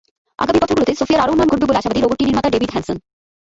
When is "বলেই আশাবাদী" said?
1.67-1.99